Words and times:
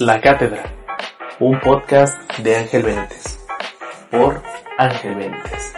La 0.00 0.20
Cátedra, 0.20 0.64
un 1.38 1.60
podcast 1.60 2.20
de 2.40 2.56
Ángel 2.56 2.82
Benítez, 2.82 3.38
por 4.10 4.42
Ángel 4.76 5.14
Benítez. 5.14 5.72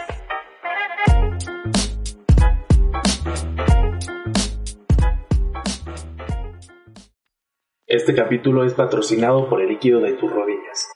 Este 7.85 8.15
capítulo 8.15 8.65
es 8.65 8.73
patrocinado 8.73 9.47
por 9.47 9.61
el 9.61 9.69
líquido 9.69 10.01
de 10.01 10.13
tus 10.13 10.29
rodillas. 10.29 10.87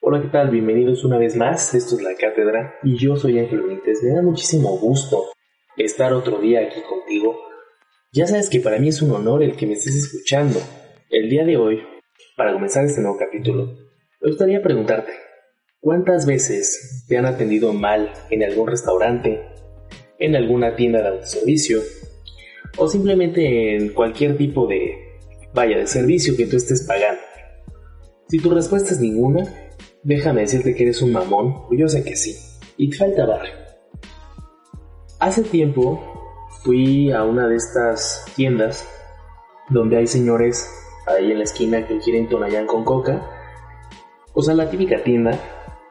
Hola, 0.00 0.20
¿qué 0.20 0.28
tal? 0.28 0.50
Bienvenidos 0.50 1.04
una 1.04 1.16
vez 1.16 1.34
más. 1.34 1.74
Esto 1.74 1.96
es 1.96 2.02
La 2.02 2.14
Cátedra 2.16 2.76
y 2.82 2.98
yo 2.98 3.16
soy 3.16 3.38
Ángel 3.38 3.62
Benítez. 3.62 4.02
Me 4.02 4.14
da 4.14 4.22
muchísimo 4.22 4.76
gusto 4.78 5.32
estar 5.76 6.12
otro 6.12 6.38
día 6.38 6.60
aquí 6.60 6.80
contigo. 6.82 7.34
Ya 8.12 8.26
sabes 8.26 8.50
que 8.50 8.60
para 8.60 8.78
mí 8.78 8.88
es 8.88 9.00
un 9.02 9.10
honor 9.10 9.42
el 9.42 9.56
que 9.56 9.66
me 9.66 9.72
estés 9.72 9.96
escuchando. 9.96 10.60
El 11.10 11.28
día 11.30 11.44
de 11.44 11.56
hoy, 11.56 11.82
para 12.36 12.52
comenzar 12.52 12.84
este 12.84 13.00
nuevo 13.00 13.16
capítulo, 13.16 13.76
me 14.20 14.30
gustaría 14.30 14.62
preguntarte, 14.62 15.12
¿cuántas 15.80 16.26
veces 16.26 17.04
te 17.08 17.16
han 17.16 17.26
atendido 17.26 17.72
mal 17.72 18.12
en 18.30 18.42
algún 18.42 18.68
restaurante, 18.68 19.42
en 20.18 20.36
alguna 20.36 20.76
tienda 20.76 21.02
de 21.02 21.08
autoservicio 21.08 21.80
o 22.78 22.88
simplemente 22.88 23.76
en 23.76 23.90
cualquier 23.90 24.36
tipo 24.36 24.66
de, 24.66 24.94
vaya, 25.52 25.78
de 25.78 25.86
servicio 25.86 26.36
que 26.36 26.46
tú 26.46 26.56
estés 26.56 26.82
pagando? 26.86 27.20
Si 28.28 28.38
tu 28.38 28.50
respuesta 28.50 28.92
es 28.92 29.00
ninguna, 29.00 29.44
déjame 30.02 30.40
decirte 30.42 30.74
que 30.74 30.84
eres 30.84 31.02
un 31.02 31.12
mamón, 31.12 31.66
pues 31.68 31.78
yo 31.78 31.88
sé 31.88 32.02
que 32.02 32.16
sí, 32.16 32.36
y 32.76 32.90
te 32.90 32.96
falta 32.96 33.26
barrio. 33.26 33.54
Hace 35.20 35.42
tiempo 35.42 36.02
fui 36.62 37.12
a 37.12 37.24
una 37.24 37.46
de 37.46 37.56
estas 37.56 38.24
tiendas 38.34 38.88
donde 39.70 39.98
hay 39.98 40.06
señores 40.06 40.68
ahí 41.06 41.32
en 41.32 41.38
la 41.38 41.44
esquina 41.44 41.86
que 41.86 41.98
quieren 41.98 42.28
Tonayán 42.28 42.66
con 42.66 42.84
coca. 42.84 43.30
O 44.32 44.42
sea, 44.42 44.54
la 44.54 44.68
típica 44.68 45.02
tienda, 45.02 45.38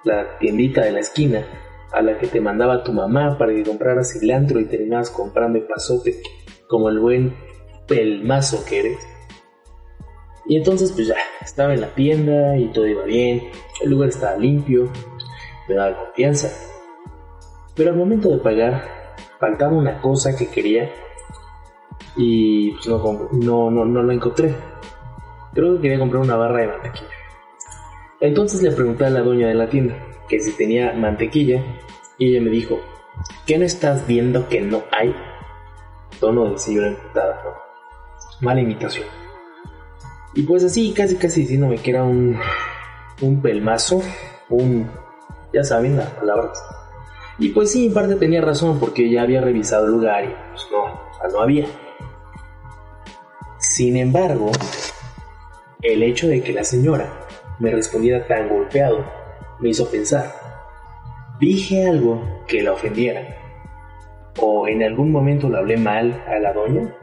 la 0.03 0.37
tiendita 0.37 0.81
de 0.81 0.91
la 0.91 0.99
esquina, 0.99 1.45
a 1.91 2.01
la 2.01 2.17
que 2.17 2.27
te 2.27 2.41
mandaba 2.41 2.83
tu 2.83 2.91
mamá 2.91 3.37
para 3.37 3.53
que 3.53 3.63
compraras 3.63 4.13
cilantro 4.13 4.59
y 4.59 4.65
terminabas 4.65 5.09
comprando 5.09 5.59
el 5.59 5.65
pasote 5.65 6.21
como 6.67 6.89
el 6.89 6.99
buen 6.99 7.35
pelmazo 7.87 8.65
que 8.65 8.79
eres. 8.79 9.07
Y 10.45 10.57
entonces 10.57 10.91
pues 10.91 11.07
ya, 11.07 11.15
estaba 11.41 11.73
en 11.73 11.81
la 11.81 11.93
tienda 11.93 12.57
y 12.57 12.71
todo 12.73 12.87
iba 12.87 13.03
bien, 13.03 13.43
el 13.81 13.91
lugar 13.91 14.09
estaba 14.09 14.35
limpio, 14.37 14.91
me 15.69 15.75
daba 15.75 15.97
confianza. 15.97 16.49
Pero 17.75 17.91
al 17.91 17.95
momento 17.95 18.29
de 18.29 18.37
pagar, 18.37 19.15
faltaba 19.39 19.71
una 19.71 20.01
cosa 20.01 20.35
que 20.35 20.47
quería 20.47 20.91
y 22.15 22.71
pues 22.71 22.87
no, 22.87 23.29
no, 23.31 23.71
no, 23.71 23.85
no 23.85 24.03
la 24.03 24.13
encontré. 24.13 24.53
Creo 25.53 25.75
que 25.75 25.81
quería 25.81 25.99
comprar 25.99 26.21
una 26.21 26.35
barra 26.35 26.61
de 26.61 26.67
mantequilla. 26.67 27.09
Entonces 28.19 28.61
le 28.61 28.71
pregunté 28.71 29.05
a 29.05 29.09
la 29.09 29.21
dueña 29.21 29.47
de 29.47 29.53
la 29.53 29.69
tienda 29.69 29.95
que 30.27 30.39
si 30.39 30.51
tenía 30.53 30.93
mantequilla 30.93 31.63
y 32.17 32.29
ella 32.29 32.41
me 32.41 32.49
dijo, 32.49 32.79
¿qué 33.45 33.57
no 33.57 33.65
estás 33.65 34.07
viendo 34.07 34.47
que 34.47 34.61
no 34.61 34.83
hay? 34.91 35.15
Tono 36.19 36.51
de 36.51 36.57
señora 36.57 36.87
emputada. 36.87 37.43
Mala 38.41 38.61
imitación. 38.61 39.07
Y 40.33 40.43
pues 40.43 40.63
así, 40.63 40.93
casi 40.93 41.15
casi 41.17 41.41
diciéndome 41.41 41.77
que 41.77 41.91
era 41.91 42.03
un, 42.03 42.39
un 43.21 43.41
pelmazo, 43.41 44.01
un, 44.49 44.89
ya 45.53 45.63
saben 45.63 45.97
las 45.97 46.09
palabras. 46.11 46.63
Y 47.37 47.49
pues 47.49 47.71
sí, 47.71 47.87
en 47.87 47.93
parte 47.93 48.15
tenía 48.15 48.41
razón 48.41 48.79
porque 48.79 49.09
ya 49.09 49.23
había 49.23 49.41
revisado 49.41 49.85
el 49.85 49.91
lugar 49.91 50.23
y 50.23 50.27
pues 50.27 50.67
no, 50.71 50.83
o 50.83 51.13
sea, 51.19 51.29
no 51.31 51.41
había. 51.41 51.67
Sin 53.59 53.97
embargo, 53.97 54.51
el 55.83 56.03
hecho 56.03 56.27
de 56.27 56.41
que 56.41 56.53
la 56.53 56.63
señora 56.63 57.27
me 57.59 57.71
respondiera 57.71 58.25
tan 58.25 58.49
golpeado 58.49 59.05
me 59.59 59.69
hizo 59.69 59.89
pensar, 59.89 60.33
¿dije 61.39 61.87
algo 61.87 62.43
que 62.47 62.63
la 62.63 62.73
ofendiera? 62.73 63.37
¿O 64.39 64.67
en 64.67 64.81
algún 64.83 65.11
momento 65.11 65.49
le 65.49 65.57
hablé 65.57 65.77
mal 65.77 66.23
a 66.27 66.39
la 66.39 66.53
doña? 66.53 66.95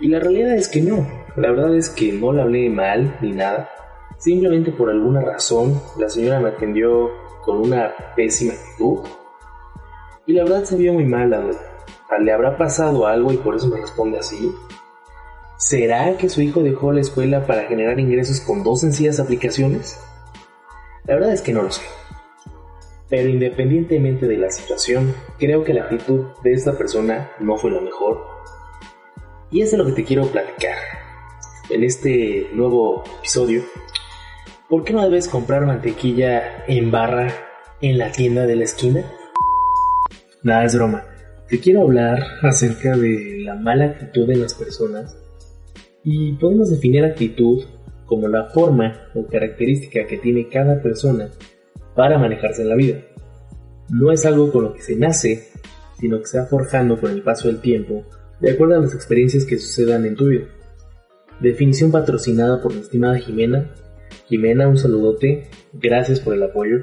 Y 0.00 0.08
la 0.08 0.18
realidad 0.18 0.54
es 0.54 0.68
que 0.68 0.80
no, 0.80 1.06
la 1.36 1.50
verdad 1.50 1.76
es 1.76 1.90
que 1.90 2.12
no 2.12 2.32
le 2.32 2.42
hablé 2.42 2.70
mal 2.70 3.16
ni 3.20 3.32
nada, 3.32 3.70
simplemente 4.18 4.72
por 4.72 4.90
alguna 4.90 5.20
razón 5.20 5.80
la 5.98 6.08
señora 6.08 6.40
me 6.40 6.48
atendió 6.50 7.10
con 7.42 7.58
una 7.58 7.92
pésima 8.16 8.54
actitud 8.54 9.00
y 10.26 10.32
la 10.32 10.44
verdad 10.44 10.64
se 10.64 10.76
vio 10.76 10.92
muy 10.92 11.04
mal 11.04 11.30
la 11.30 11.42
¿Le 12.20 12.32
habrá 12.32 12.56
pasado 12.56 13.06
algo 13.06 13.32
y 13.32 13.38
por 13.38 13.56
eso 13.56 13.68
me 13.68 13.80
responde 13.80 14.18
así? 14.18 14.54
¿Será 15.64 16.16
que 16.16 16.28
su 16.28 16.42
hijo 16.42 16.64
dejó 16.64 16.92
la 16.92 17.02
escuela 17.02 17.46
para 17.46 17.66
generar 17.68 18.00
ingresos 18.00 18.40
con 18.40 18.64
dos 18.64 18.80
sencillas 18.80 19.20
aplicaciones? 19.20 19.96
La 21.04 21.14
verdad 21.14 21.32
es 21.32 21.40
que 21.40 21.52
no 21.52 21.62
lo 21.62 21.70
sé. 21.70 21.82
Pero 23.08 23.28
independientemente 23.28 24.26
de 24.26 24.38
la 24.38 24.50
situación, 24.50 25.14
creo 25.38 25.62
que 25.62 25.72
la 25.72 25.84
actitud 25.84 26.24
de 26.42 26.52
esta 26.52 26.76
persona 26.76 27.30
no 27.38 27.56
fue 27.58 27.70
la 27.70 27.80
mejor. 27.80 28.26
Y 29.52 29.62
es 29.62 29.70
de 29.70 29.76
lo 29.78 29.86
que 29.86 29.92
te 29.92 30.04
quiero 30.04 30.26
platicar 30.26 30.74
en 31.70 31.84
este 31.84 32.48
nuevo 32.52 33.04
episodio. 33.20 33.62
¿Por 34.68 34.82
qué 34.82 34.92
no 34.92 35.04
debes 35.04 35.28
comprar 35.28 35.64
mantequilla 35.64 36.64
en 36.66 36.90
barra 36.90 37.32
en 37.80 37.98
la 37.98 38.10
tienda 38.10 38.46
de 38.46 38.56
la 38.56 38.64
esquina? 38.64 39.04
Nada, 40.42 40.64
es 40.64 40.74
broma. 40.74 41.04
Te 41.48 41.60
quiero 41.60 41.82
hablar 41.82 42.20
acerca 42.42 42.96
de 42.96 43.42
la 43.44 43.54
mala 43.54 43.84
actitud 43.84 44.26
de 44.26 44.36
las 44.36 44.54
personas 44.54 45.16
y 46.04 46.32
podemos 46.34 46.70
definir 46.70 47.04
actitud 47.04 47.64
como 48.06 48.28
la 48.28 48.46
forma 48.46 49.08
o 49.14 49.26
característica 49.26 50.06
que 50.06 50.18
tiene 50.18 50.48
cada 50.48 50.82
persona 50.82 51.30
para 51.94 52.18
manejarse 52.18 52.62
en 52.62 52.68
la 52.68 52.76
vida. 52.76 53.00
No 53.88 54.10
es 54.12 54.24
algo 54.24 54.50
con 54.52 54.64
lo 54.64 54.74
que 54.74 54.82
se 54.82 54.96
nace, 54.96 55.48
sino 55.98 56.18
que 56.18 56.26
se 56.26 56.38
va 56.38 56.46
forjando 56.46 56.98
con 57.00 57.10
el 57.10 57.22
paso 57.22 57.48
del 57.48 57.60
tiempo 57.60 58.04
de 58.42 58.50
acuerdo 58.50 58.74
a 58.74 58.80
las 58.80 58.94
experiencias 58.94 59.44
que 59.44 59.56
sucedan 59.56 60.04
en 60.04 60.16
tu 60.16 60.26
vida. 60.26 60.46
Definición 61.40 61.92
patrocinada 61.92 62.60
por 62.60 62.74
mi 62.74 62.80
estimada 62.80 63.18
Jimena. 63.18 63.70
Jimena, 64.26 64.68
un 64.68 64.76
saludote, 64.76 65.48
gracias 65.72 66.18
por 66.18 66.34
el 66.34 66.42
apoyo. 66.42 66.78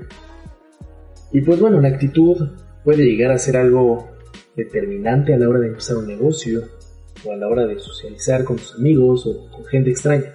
Y 1.33 1.41
pues 1.41 1.59
bueno, 1.59 1.81
la 1.81 1.89
actitud 1.89 2.49
puede 2.83 3.03
llegar 3.03 3.31
a 3.31 3.37
ser 3.37 3.57
algo 3.57 4.07
determinante 4.55 5.33
a 5.33 5.37
la 5.37 5.49
hora 5.49 5.59
de 5.59 5.67
empezar 5.67 5.97
un 5.97 6.07
negocio, 6.07 6.63
o 7.25 7.31
a 7.31 7.35
la 7.35 7.47
hora 7.47 7.65
de 7.65 7.79
socializar 7.79 8.43
con 8.43 8.57
tus 8.57 8.75
amigos 8.75 9.25
o 9.25 9.49
con 9.51 9.65
gente 9.65 9.91
extraña. 9.91 10.33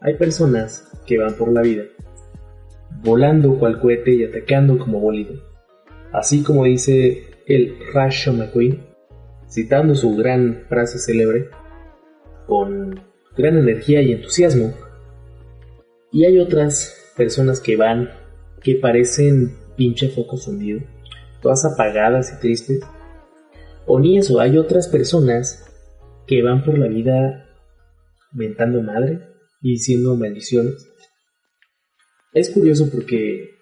Hay 0.00 0.14
personas 0.14 0.88
que 1.06 1.18
van 1.18 1.34
por 1.34 1.52
la 1.52 1.62
vida 1.62 1.84
volando 3.02 3.58
cual 3.58 3.80
cohete 3.80 4.14
y 4.14 4.24
atacando 4.24 4.78
como 4.78 5.00
bólido. 5.00 5.34
Así 6.12 6.42
como 6.42 6.64
dice 6.64 7.24
el 7.46 7.76
Rasho 7.92 8.32
McQueen, 8.32 8.86
citando 9.48 9.94
su 9.94 10.14
gran 10.16 10.64
frase 10.68 10.98
célebre, 10.98 11.48
con 12.46 13.00
gran 13.36 13.58
energía 13.58 14.02
y 14.02 14.12
entusiasmo. 14.12 14.74
Y 16.10 16.24
hay 16.26 16.38
otras 16.38 17.12
personas 17.16 17.60
que 17.60 17.76
van, 17.76 18.10
que 18.62 18.76
parecen 18.76 19.56
pinche 19.76 20.08
foco 20.08 20.36
fundido, 20.36 20.80
todas 21.40 21.64
apagadas 21.64 22.32
y 22.32 22.40
tristes. 22.40 22.80
O 23.86 23.98
ni 23.98 24.18
eso, 24.18 24.38
hay 24.38 24.58
otras 24.58 24.86
personas 24.88 25.64
que 26.26 26.42
van 26.42 26.64
por 26.64 26.78
la 26.78 26.88
vida 26.88 27.48
mentando 28.32 28.82
madre 28.82 29.20
y 29.60 29.72
diciendo 29.72 30.16
maldiciones. 30.16 30.88
Es 32.32 32.50
curioso 32.50 32.90
porque 32.90 33.58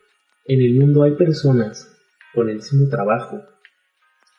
en 0.47 0.63
el 0.63 0.75
mundo 0.75 1.03
hay 1.03 1.13
personas 1.17 1.89
con 2.35 2.49
el 2.49 2.57
mismo 2.57 2.89
trabajo, 2.89 3.43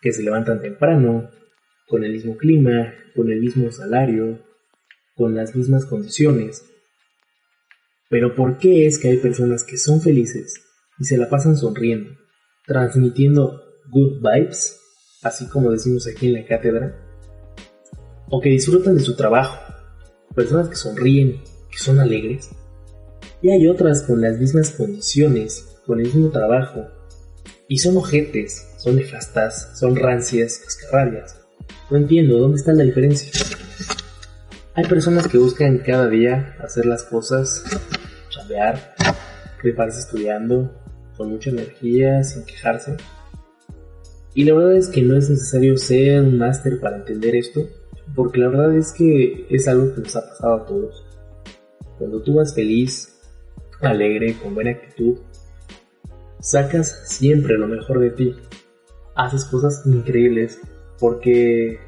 que 0.01 0.13
se 0.13 0.23
levantan 0.23 0.61
temprano, 0.61 1.29
con 1.87 2.03
el 2.03 2.13
mismo 2.13 2.37
clima, 2.37 2.93
con 3.15 3.31
el 3.31 3.39
mismo 3.39 3.71
salario, 3.71 4.43
con 5.15 5.35
las 5.35 5.55
mismas 5.55 5.85
condiciones. 5.85 6.65
Pero 8.09 8.33
¿por 8.33 8.57
qué 8.57 8.87
es 8.87 8.97
que 8.99 9.09
hay 9.09 9.17
personas 9.17 9.63
que 9.63 9.77
son 9.77 10.01
felices 10.01 10.53
y 10.97 11.03
se 11.03 11.17
la 11.17 11.29
pasan 11.29 11.55
sonriendo, 11.55 12.11
transmitiendo 12.65 13.61
good 13.89 14.21
vibes, 14.21 14.79
así 15.21 15.47
como 15.49 15.71
decimos 15.71 16.07
aquí 16.07 16.27
en 16.27 16.33
la 16.33 16.45
cátedra? 16.45 17.10
O 18.31 18.39
que 18.39 18.49
disfrutan 18.49 18.95
de 18.95 19.03
su 19.03 19.15
trabajo, 19.15 19.59
personas 20.33 20.69
que 20.69 20.75
sonríen, 20.75 21.43
que 21.69 21.77
son 21.77 21.99
alegres, 21.99 22.49
y 23.41 23.51
hay 23.51 23.67
otras 23.67 24.03
con 24.03 24.21
las 24.21 24.39
mismas 24.39 24.71
condiciones, 24.71 25.77
con 25.85 25.99
el 25.99 26.07
mismo 26.07 26.29
trabajo, 26.29 26.87
y 27.67 27.77
son 27.77 27.97
ojetes, 27.97 28.69
son 28.77 28.95
nefastas, 28.95 29.77
son 29.77 29.95
rancias, 29.95 30.61
cascarrabias. 30.63 31.37
No 31.89 31.97
entiendo, 31.97 32.37
¿dónde 32.37 32.57
está 32.57 32.71
la 32.73 32.83
diferencia? 32.83 33.31
Hay 34.75 34.85
personas 34.85 35.27
que 35.27 35.37
buscan 35.37 35.79
cada 35.79 36.07
día 36.07 36.55
hacer 36.63 36.85
las 36.85 37.03
cosas, 37.03 37.63
chambear, 38.29 38.95
prepararse 39.61 39.99
estudiando, 39.99 40.71
con 41.17 41.31
mucha 41.31 41.49
energía, 41.49 42.23
sin 42.23 42.45
quejarse. 42.45 42.95
Y 44.33 44.45
la 44.45 44.53
verdad 44.53 44.77
es 44.77 44.87
que 44.87 45.01
no 45.01 45.17
es 45.17 45.29
necesario 45.29 45.75
ser 45.75 46.21
un 46.21 46.37
máster 46.37 46.79
para 46.79 46.95
entender 46.95 47.35
esto, 47.35 47.67
porque 48.15 48.39
la 48.39 48.49
verdad 48.49 48.75
es 48.75 48.91
que 48.91 49.45
es 49.49 49.67
algo 49.67 49.93
que 49.93 50.01
nos 50.01 50.15
ha 50.15 50.27
pasado 50.29 50.53
a 50.55 50.65
todos. 50.65 51.05
Cuando 51.97 52.21
tú 52.21 52.35
vas 52.35 52.53
feliz, 52.53 53.19
alegre, 53.81 54.35
con 54.41 54.55
buena 54.55 54.71
actitud, 54.71 55.17
sacas 56.39 57.03
siempre 57.05 57.57
lo 57.57 57.67
mejor 57.67 57.99
de 57.99 58.11
ti. 58.11 58.35
Haces 59.15 59.45
cosas 59.45 59.83
increíbles 59.85 60.59
porque 60.99 61.79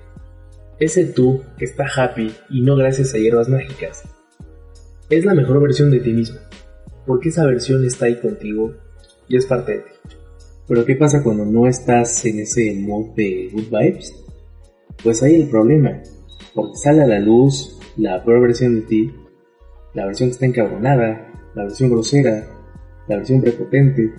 ese 0.79 1.05
tú 1.05 1.43
que 1.57 1.65
está 1.65 1.85
happy 1.95 2.33
y 2.49 2.61
no 2.61 2.75
gracias 2.75 3.13
a 3.13 3.17
hierbas 3.17 3.49
mágicas 3.49 4.03
es 5.09 5.25
la 5.25 5.33
mejor 5.33 5.61
versión 5.61 5.91
de 5.91 5.99
ti 5.99 6.13
mismo. 6.13 6.39
Porque 7.05 7.29
esa 7.29 7.45
versión 7.45 7.85
está 7.85 8.05
ahí 8.05 8.19
contigo 8.19 8.73
y 9.27 9.37
es 9.37 9.45
parte 9.45 9.73
de 9.73 9.79
ti. 9.79 9.91
Pero 10.67 10.85
¿qué 10.85 10.95
pasa 10.95 11.21
cuando 11.21 11.45
no 11.45 11.67
estás 11.67 12.25
en 12.25 12.39
ese 12.39 12.73
mood 12.73 13.13
de 13.15 13.49
good 13.51 13.65
vibes? 13.69 14.22
Pues 15.01 15.23
ahí 15.23 15.35
el 15.35 15.49
problema. 15.49 16.01
Porque 16.53 16.75
sale 16.75 17.01
a 17.01 17.07
la 17.07 17.19
luz 17.19 17.79
la 17.97 18.23
peor 18.23 18.41
versión 18.41 18.75
de 18.75 18.81
ti, 18.81 19.11
la 19.93 20.05
versión 20.05 20.29
que 20.29 20.33
está 20.33 20.45
encabronada, 20.45 21.31
la 21.55 21.63
versión 21.63 21.89
grosera, 21.89 22.47
la 23.07 23.17
versión 23.17 23.41
prepotente. 23.41 24.13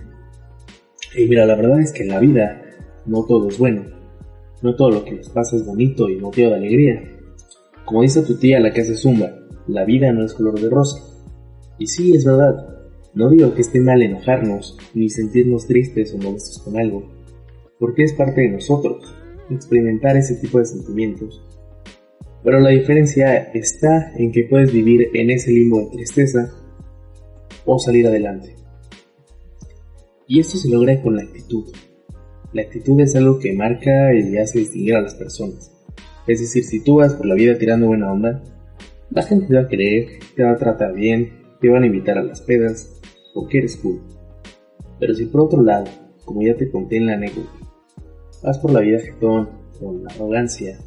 Y 1.17 1.27
mira, 1.27 1.47
la 1.47 1.57
verdad 1.57 1.81
es 1.81 1.93
que 1.93 2.03
en 2.03 2.09
la 2.09 2.19
vida 2.19 2.63
no 3.07 3.25
todo 3.25 3.49
es 3.49 3.59
bueno. 3.59 3.85
No 4.63 4.75
todo 4.75 4.91
lo 4.91 5.05
que 5.05 5.13
nos 5.13 5.29
pasa 5.29 5.57
es 5.57 5.67
bonito 5.67 6.09
y 6.09 6.17
motivo 6.17 6.51
de 6.51 6.57
alegría. 6.57 7.03
Como 7.85 8.03
dice 8.03 8.23
tu 8.23 8.39
tía 8.39 8.61
la 8.61 8.73
que 8.73 8.81
hace 8.81 8.97
zumba, 8.97 9.31
la 9.67 9.85
vida 9.85 10.13
no 10.13 10.25
es 10.25 10.33
color 10.33 10.59
de 10.59 10.71
rosa. 10.71 11.03
Y 11.79 11.87
sí, 11.87 12.15
es 12.15 12.25
verdad. 12.25 12.75
No 13.15 13.31
digo 13.31 13.55
que 13.55 13.61
esté 13.61 13.81
mal 13.81 14.03
enojarnos, 14.03 14.77
ni 14.95 15.09
sentirnos 15.09 15.67
tristes 15.67 16.13
o 16.15 16.19
molestos 16.19 16.59
con 16.59 16.77
algo, 16.77 17.13
porque 17.79 18.03
es 18.03 18.13
parte 18.13 18.41
de 18.41 18.49
nosotros, 18.49 19.15
experimentar 19.51 20.17
ese 20.17 20.37
tipo 20.37 20.59
de 20.59 20.67
sentimientos. 20.67 21.43
Pero 22.43 22.61
la 22.61 22.71
diferencia 22.71 23.37
está 23.55 24.13
en 24.17 24.31
que 24.31 24.45
puedes 24.45 24.73
vivir 24.73 25.09
en 25.15 25.31
ese 25.31 25.51
limbo 25.51 25.81
de 25.81 25.91
tristeza 25.97 26.53
o 27.65 27.79
salir 27.79 28.07
adelante. 28.07 28.55
Y 30.27 30.41
esto 30.41 30.59
se 30.59 30.71
logra 30.71 31.01
con 31.03 31.17
la 31.17 31.23
actitud. 31.23 31.65
La 32.53 32.63
actitud 32.63 33.01
es 33.01 33.17
algo 33.17 33.39
que 33.39 33.53
marca 33.53 34.15
y 34.15 34.37
hace 34.37 34.61
distinguir 34.61 34.97
a 34.97 35.03
las 35.03 35.15
personas. 35.15 35.73
Es 36.27 36.41
decir, 36.41 36.65
si 36.65 36.83
tú 36.83 36.97
vas 36.97 37.15
por 37.15 37.27
la 37.27 37.35
vida 37.35 37.59
tirando 37.59 37.87
buena 37.87 38.13
onda, 38.13 38.43
la 39.11 39.23
gente 39.23 39.47
te 39.47 39.55
va 39.55 39.63
a 39.63 39.69
querer, 39.69 40.07
te 40.35 40.43
va 40.43 40.53
a 40.53 40.57
tratar 40.57 40.95
bien, 40.95 41.33
te 41.61 41.69
van 41.69 41.83
a 41.83 41.87
invitar 41.87 42.19
a 42.19 42.23
las 42.23 42.41
pedas, 42.41 43.01
porque 43.35 43.59
eres 43.59 43.77
cool. 43.77 44.01
Pero 44.99 45.15
si 45.15 45.27
por 45.27 45.43
otro 45.43 45.63
lado, 45.63 45.87
como 46.25 46.43
ya 46.43 46.57
te 46.57 46.71
conté 46.71 46.97
en 46.97 47.07
la 47.07 47.15
anécdota, 47.15 47.51
vas 48.45 48.59
por 48.59 48.73
la 48.73 48.81
vida 48.81 49.01
jetón, 49.01 49.49
con 49.81 50.09
arrogancia, 50.09 50.79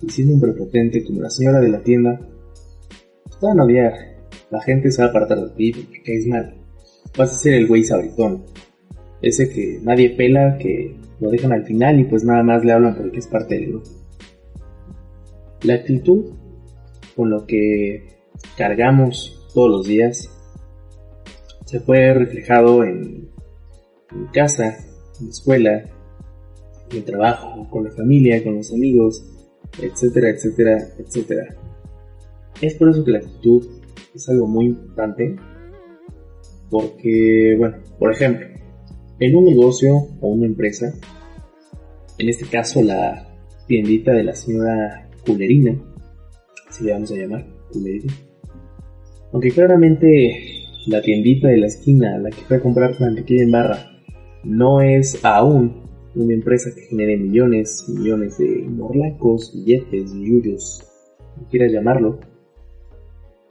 y 0.00 0.08
siendo 0.08 0.34
un 0.34 0.40
prepotente 0.40 1.04
como 1.04 1.20
la 1.20 1.30
señora 1.30 1.60
de 1.60 1.68
la 1.68 1.82
tienda, 1.82 2.18
te 3.40 3.46
van 3.46 3.60
a 3.60 3.64
odiar. 3.64 3.92
La 4.50 4.60
gente 4.62 4.90
se 4.90 5.02
va 5.02 5.08
a 5.08 5.10
apartar 5.10 5.40
de 5.40 5.50
ti 5.50 5.72
porque 5.72 6.02
caes 6.02 6.26
mal. 6.26 6.54
Vas 7.16 7.32
a 7.32 7.38
ser 7.38 7.54
el 7.54 7.66
güey 7.66 7.84
sabritón. 7.84 8.44
Ese 9.20 9.48
que 9.48 9.80
nadie 9.82 10.10
pela, 10.10 10.58
que 10.58 10.96
lo 11.20 11.30
dejan 11.30 11.52
al 11.52 11.64
final 11.64 12.00
y 12.00 12.04
pues 12.04 12.24
nada 12.24 12.42
más 12.42 12.64
le 12.64 12.72
hablan 12.72 12.96
porque 12.96 13.18
es 13.18 13.26
parte 13.26 13.54
del 13.56 13.68
grupo. 13.68 13.90
La 15.62 15.74
actitud 15.74 16.34
con 17.16 17.30
lo 17.30 17.46
que 17.46 18.08
cargamos 18.56 19.48
todos 19.54 19.70
los 19.70 19.86
días 19.86 20.28
se 21.64 21.80
fue 21.80 22.12
reflejado 22.14 22.84
en, 22.84 23.30
casa, 24.32 24.76
en 25.20 25.26
la 25.26 25.30
escuela, 25.30 25.84
el 26.92 27.04
trabajo, 27.04 27.68
con 27.70 27.84
la 27.84 27.90
familia, 27.90 28.42
con 28.42 28.56
los 28.56 28.72
amigos, 28.72 29.24
etcétera, 29.80 30.30
etcétera, 30.30 30.78
etcétera. 30.98 31.56
Es 32.60 32.74
por 32.74 32.90
eso 32.90 33.04
que 33.04 33.12
la 33.12 33.18
actitud 33.18 33.66
es 34.14 34.28
algo 34.28 34.46
muy 34.46 34.66
importante, 34.66 35.36
porque, 36.70 37.56
bueno, 37.58 37.76
por 37.98 38.12
ejemplo, 38.12 38.46
en 39.18 39.36
un 39.36 39.44
negocio 39.44 39.94
o 40.20 40.28
una 40.28 40.46
empresa, 40.46 40.92
en 42.18 42.28
este 42.28 42.46
caso 42.46 42.82
la 42.82 43.28
tiendita 43.66 44.12
de 44.12 44.24
la 44.24 44.34
señora 44.34 45.08
Culerina, 45.24 45.80
así 46.68 46.84
le 46.84 46.92
vamos 46.92 47.10
a 47.12 47.16
llamar, 47.16 47.46
Culerina, 47.72 48.12
aunque 49.32 49.50
claramente 49.50 50.62
la 50.86 51.00
tiendita 51.00 51.48
de 51.48 51.58
la 51.58 51.66
esquina, 51.66 52.18
la 52.18 52.30
que 52.30 52.42
fue 52.42 52.56
a 52.56 52.60
comprar 52.60 53.00
mantequilla 53.00 53.42
en 53.42 53.52
barra, 53.52 53.92
no 54.44 54.82
es 54.82 55.24
aún 55.24 55.82
una 56.14 56.34
empresa 56.34 56.70
que 56.74 56.82
genere 56.82 57.16
millones 57.16 57.84
millones 57.88 58.38
de 58.38 58.66
morlacos, 58.68 59.52
billetes, 59.54 60.12
yuyos, 60.12 60.82
como 61.34 61.48
quieras 61.48 61.72
llamarlo. 61.72 62.20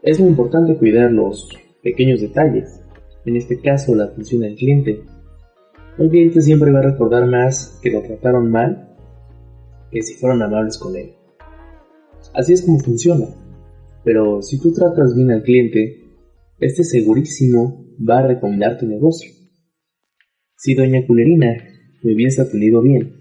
Es 0.04 0.19
muy 0.19 0.30
importante 0.30 0.78
cuidar 0.78 1.12
los 1.12 1.50
pequeños 1.84 2.22
detalles, 2.22 2.81
en 3.25 3.36
este 3.36 3.60
caso 3.60 3.96
la 3.96 4.06
atención 4.06 4.44
al 4.44 4.56
cliente. 4.56 5.04
Un 5.98 6.10
cliente 6.10 6.42
siempre 6.42 6.72
va 6.72 6.80
a 6.80 6.92
recordar 6.92 7.28
más 7.28 7.80
que 7.81 7.92
lo 7.92 8.02
trataron 8.02 8.50
mal 8.50 8.98
que 9.92 10.02
si 10.02 10.16
fueron 10.16 10.42
amables 10.42 10.78
con 10.78 10.96
él. 10.96 11.13
Así 12.34 12.54
es 12.54 12.62
como 12.62 12.80
funciona. 12.80 13.28
Pero 14.04 14.42
si 14.42 14.60
tú 14.60 14.74
tratas 14.74 15.16
bien 15.16 15.31
al 15.31 15.44
cliente, 15.44 16.02
este 16.60 16.84
segurísimo 16.84 17.86
va 17.98 18.19
a 18.19 18.28
recomendar 18.28 18.78
tu 18.78 18.88
negocio. 18.88 19.31
Si 20.56 20.74
doña 20.75 21.06
Culerina 21.06 21.70
me 22.03 22.13
hubiese 22.13 22.42
atendido 22.42 22.81
bien, 22.81 23.15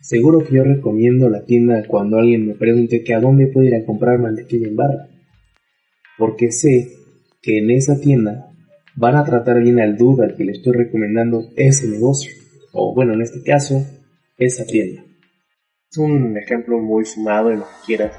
seguro 0.00 0.44
que 0.44 0.56
yo 0.56 0.64
recomiendo 0.64 1.28
la 1.28 1.44
tienda 1.44 1.84
cuando 1.86 2.18
alguien 2.18 2.46
me 2.46 2.54
pregunte 2.54 3.02
que 3.04 3.14
a 3.14 3.20
dónde 3.20 3.46
puedo 3.48 3.66
ir 3.66 3.74
a 3.74 3.84
comprar 3.84 4.18
mantequilla 4.18 4.68
en 4.68 4.76
barra. 4.76 5.08
Porque 6.18 6.50
sé 6.50 6.88
que 7.40 7.58
en 7.58 7.70
esa 7.70 8.00
tienda 8.00 8.52
van 8.96 9.16
a 9.16 9.24
tratar 9.24 9.62
bien 9.62 9.80
al 9.80 9.96
duda 9.96 10.24
al 10.24 10.36
que 10.36 10.44
le 10.44 10.52
estoy 10.52 10.72
recomendando 10.72 11.50
ese 11.56 11.88
negocio. 11.88 12.32
O 12.72 12.94
bueno, 12.94 13.14
en 13.14 13.22
este 13.22 13.42
caso, 13.42 13.82
esa 14.36 14.66
tienda. 14.66 15.02
Es 15.90 15.98
un 15.98 16.36
ejemplo 16.36 16.78
muy 16.78 17.04
fumado 17.04 17.50
en 17.50 17.60
lo 17.60 17.64
que 17.64 17.86
quieras 17.86 18.12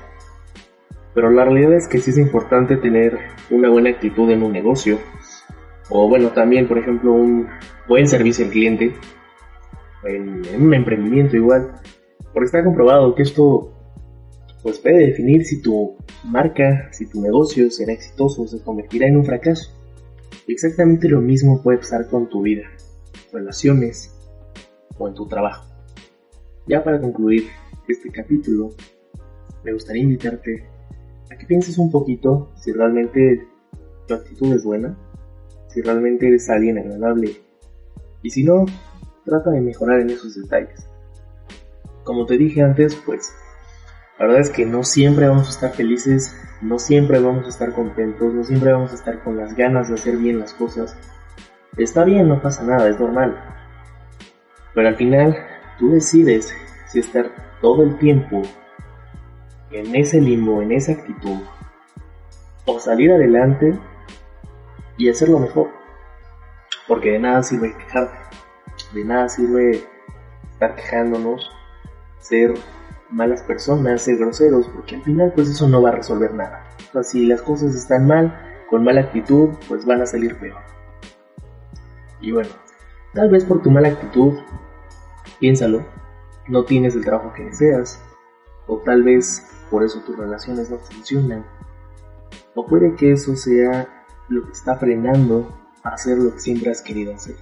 pero 1.14 1.30
la 1.30 1.44
realidad 1.44 1.74
es 1.74 1.88
que 1.88 2.00
sí 2.00 2.12
es 2.12 2.18
importante 2.18 2.78
tener 2.78 3.18
una 3.50 3.70
buena 3.70 3.90
actitud 3.90 4.30
en 4.32 4.44
un 4.44 4.54
negocio. 4.54 5.00
O 5.90 6.08
bueno, 6.08 6.30
también, 6.30 6.68
por 6.68 6.78
ejemplo, 6.78 7.12
un 7.12 7.48
buen 7.88 8.08
servicio 8.08 8.46
al 8.46 8.52
cliente. 8.52 8.94
En, 10.04 10.42
un 10.62 10.74
emprendimiento 10.74 11.36
igual. 11.36 11.74
Porque 12.34 12.46
está 12.46 12.64
comprobado 12.64 13.14
que 13.16 13.24
esto 13.24 13.74
pues 14.64 14.80
puede 14.80 15.08
definir 15.08 15.44
si 15.46 15.62
tu 15.62 15.96
marca, 16.24 16.90
si 16.92 17.08
tu 17.08 17.20
negocio 17.20 17.70
será 17.72 17.94
exitoso 17.94 18.44
o 18.44 18.48
se 18.48 18.62
convertirá 18.62 19.08
en 19.08 19.18
un 19.18 19.26
fracaso. 19.26 19.72
Exactamente 20.48 21.10
lo 21.10 21.22
mismo 21.22 21.62
puede 21.62 21.80
pasar 21.80 22.08
con 22.08 22.30
tu 22.30 22.42
vida, 22.42 22.64
relaciones 23.32 24.16
o 24.98 25.08
en 25.08 25.14
tu 25.14 25.28
trabajo. 25.28 25.66
Ya 26.68 26.84
para 26.84 27.02
concluir 27.02 27.48
este 27.88 28.12
capítulo, 28.12 28.76
me 29.64 29.74
gustaría 29.74 30.04
invitarte 30.04 30.66
a 31.32 31.38
que 31.38 31.46
pienses 31.46 31.78
un 31.78 31.92
poquito 31.92 32.52
si 32.56 32.72
realmente 32.72 33.48
tu 34.08 34.14
actitud 34.14 34.54
es 34.54 34.64
buena, 34.64 34.98
si 35.70 35.82
realmente 35.82 36.28
eres 36.28 36.50
alguien 36.50 36.78
agradable. 36.78 37.32
Y 38.22 38.30
si 38.30 38.44
no, 38.44 38.66
trata 39.26 39.52
de 39.52 39.62
mejorar 39.62 40.02
en 40.02 40.10
esos 40.10 40.36
detalles. 40.36 40.88
Como 42.04 42.26
te 42.26 42.38
dije 42.38 42.62
antes, 42.62 42.96
pues 43.06 43.34
la 44.22 44.28
verdad 44.28 44.42
es 44.42 44.50
que 44.50 44.66
no 44.66 44.84
siempre 44.84 45.28
vamos 45.28 45.48
a 45.48 45.52
estar 45.52 45.72
felices, 45.72 46.36
no 46.62 46.78
siempre 46.78 47.20
vamos 47.20 47.46
a 47.46 47.50
estar 47.50 47.74
contentos, 47.74 48.34
no 48.34 48.44
siempre 48.44 48.72
vamos 48.72 48.92
a 48.92 48.96
estar 48.96 49.24
con 49.24 49.38
las 49.38 49.56
ganas 49.56 49.88
de 49.88 49.96
hacer 49.96 50.18
bien 50.18 50.40
las 50.40 50.54
cosas. 50.54 50.96
Está 51.78 52.04
bien, 52.04 52.28
no 52.28 52.42
pasa 52.42 52.64
nada, 52.64 52.88
es 52.88 53.00
normal. 53.00 53.36
Pero 54.74 54.88
al 54.88 54.96
final, 54.96 55.36
tú 55.80 55.92
decides 55.92 56.54
si 56.88 57.00
estar 57.00 57.32
todo 57.62 57.84
el 57.84 57.98
tiempo 57.98 58.42
en 59.72 59.96
ese 59.96 60.22
limbo, 60.22 60.62
en 60.62 60.72
esa 60.74 60.92
actitud, 60.92 61.40
o 62.66 62.80
salir 62.80 63.12
adelante 63.12 63.78
y 64.98 65.10
hacerlo 65.10 65.40
mejor. 65.40 65.70
Porque 66.88 67.12
de 67.12 67.20
nada 67.20 67.42
sirve 67.42 67.76
quejarte, 67.76 68.18
de 68.94 69.06
nada 69.06 69.30
sirve 69.30 69.84
estar 70.52 70.76
quejándonos, 70.76 71.50
ser 72.20 72.54
malas 73.10 73.44
personas, 73.44 74.02
ser 74.04 74.18
groseros, 74.18 74.68
porque 74.68 74.96
al 74.96 75.04
final 75.04 75.32
pues 75.36 75.50
eso 75.50 75.68
no 75.68 75.82
va 75.82 75.90
a 75.90 75.94
resolver 75.94 76.34
nada. 76.34 76.68
O 76.90 76.92
sea, 76.94 77.04
si 77.04 77.26
las 77.26 77.42
cosas 77.42 77.76
están 77.76 78.08
mal, 78.08 78.34
con 78.70 78.84
mala 78.84 79.02
actitud, 79.02 79.50
pues 79.68 79.86
van 79.86 80.02
a 80.02 80.06
salir 80.06 80.38
peor. 80.38 80.62
Y 82.22 82.32
bueno, 82.32 82.50
tal 83.14 83.30
vez 83.30 83.44
por 83.44 83.62
tu 83.62 83.70
mala 83.70 83.90
actitud, 83.90 84.34
piénsalo, 85.40 85.86
no 86.48 86.64
tienes 86.64 86.96
el 86.96 87.04
trabajo 87.04 87.34
que 87.34 87.44
deseas, 87.44 88.02
o 88.68 88.78
tal 88.78 89.04
vez 89.04 89.46
por 89.70 89.84
eso 89.84 90.00
tus 90.02 90.18
relaciones 90.18 90.70
no 90.70 90.78
funcionan. 90.78 91.46
O 92.56 92.66
puede 92.66 92.96
que 92.96 93.12
eso 93.12 93.36
sea 93.36 94.06
lo 94.30 94.46
que 94.46 94.52
está 94.52 94.78
frenando 94.78 95.48
a 95.84 95.90
hacer 95.90 96.18
lo 96.18 96.34
que 96.34 96.40
siempre 96.40 96.72
has 96.72 96.82
querido 96.82 97.14
hacer. 97.14 97.36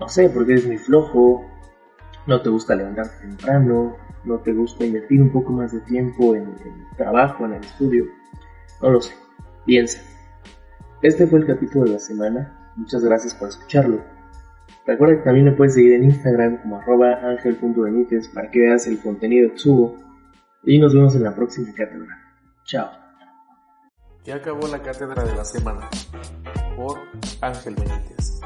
No 0.00 0.08
sé, 0.08 0.30
porque 0.30 0.52
eres 0.52 0.66
muy 0.66 0.78
flojo, 0.78 1.44
no 2.26 2.40
te 2.40 2.48
gusta 2.48 2.74
levantarte 2.74 3.20
temprano, 3.20 3.96
no 4.24 4.38
te 4.38 4.52
gusta 4.52 4.84
invertir 4.84 5.20
un 5.20 5.30
poco 5.30 5.52
más 5.52 5.72
de 5.72 5.80
tiempo 5.80 6.34
en, 6.34 6.44
el 6.44 6.96
trabajo, 6.96 7.44
en 7.44 7.54
el 7.54 7.64
estudio, 7.64 8.06
no 8.80 8.90
lo 8.90 9.00
sé. 9.00 9.14
Piensa. 9.66 10.00
Este 11.02 11.26
fue 11.26 11.40
el 11.40 11.46
capítulo 11.46 11.84
de 11.84 11.92
la 11.92 11.98
semana. 11.98 12.72
Muchas 12.76 13.04
gracias 13.04 13.34
por 13.34 13.48
escucharlo. 13.48 14.02
Recuerda 14.86 15.16
que 15.16 15.22
también 15.22 15.46
me 15.46 15.52
puedes 15.52 15.74
seguir 15.74 15.94
en 15.94 16.04
Instagram 16.04 16.62
como 16.62 16.76
arroba 16.76 17.20
para 18.34 18.50
que 18.50 18.58
veas 18.58 18.86
el 18.86 19.00
contenido 19.00 19.50
que 19.52 19.58
subo. 19.58 19.96
Y 20.64 20.78
nos 20.78 20.94
vemos 20.94 21.14
en 21.14 21.24
la 21.24 21.34
próxima 21.34 21.68
cátedra. 21.74 22.18
Chao. 22.64 22.90
Ya 24.24 24.36
acabó 24.36 24.66
la 24.68 24.82
cátedra 24.82 25.24
de 25.24 25.34
la 25.34 25.44
semana 25.44 25.88
por 26.76 26.98
Ángel 27.40 27.74
Benítez. 27.74 28.40